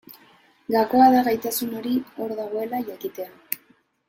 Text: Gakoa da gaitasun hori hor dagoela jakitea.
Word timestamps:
Gakoa 0.75 1.09
da 1.17 1.19
gaitasun 1.27 1.77
hori 1.81 1.93
hor 2.17 2.35
dagoela 2.43 2.81
jakitea. 2.89 3.31